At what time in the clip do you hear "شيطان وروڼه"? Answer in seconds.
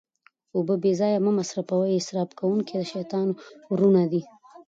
2.93-4.03